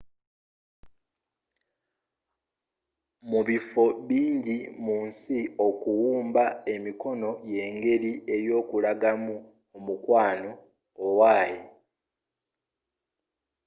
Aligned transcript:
mu 3.29 3.39
bifo 3.47 3.83
bingi 4.07 4.57
mu 4.85 4.97
nsi 5.07 5.39
okuwuba 5.67 6.45
emikono 6.73 7.29
yengeri 7.55 8.11
y’okulagamu 8.47 9.35
omukwano 9.77 10.51
owaye 11.07 11.59